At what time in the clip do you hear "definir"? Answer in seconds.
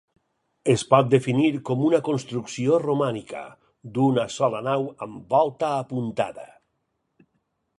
1.09-1.49